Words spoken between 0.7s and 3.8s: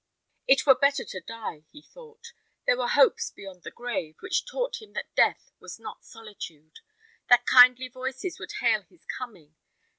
better to die, he thought. There were hopes beyond the